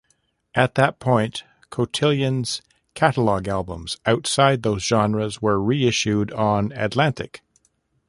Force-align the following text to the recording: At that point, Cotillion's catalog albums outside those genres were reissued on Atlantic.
At 0.55 0.73
that 0.73 0.97
point, 0.97 1.43
Cotillion's 1.69 2.63
catalog 2.95 3.47
albums 3.47 3.97
outside 4.03 4.63
those 4.63 4.81
genres 4.83 5.43
were 5.43 5.61
reissued 5.61 6.31
on 6.31 6.71
Atlantic. 6.71 7.41